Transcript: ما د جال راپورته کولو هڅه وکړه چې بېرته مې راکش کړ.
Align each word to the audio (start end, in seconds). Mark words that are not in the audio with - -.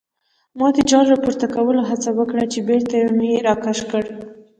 ما 0.57 0.67
د 0.75 0.77
جال 0.89 1.05
راپورته 1.13 1.45
کولو 1.55 1.81
هڅه 1.89 2.09
وکړه 2.19 2.43
چې 2.51 2.59
بېرته 2.69 2.95
مې 3.17 3.31
راکش 3.47 3.79
کړ. 3.91 4.03